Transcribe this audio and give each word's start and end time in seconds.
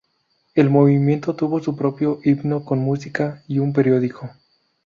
El 0.55 0.71
movimiento 0.71 1.35
tuvo 1.35 1.61
su 1.61 1.75
propio 1.75 2.19
himno 2.23 2.65
con 2.65 2.79
música 2.79 3.43
y 3.47 3.59
un 3.59 3.71
periódico. 3.71 4.31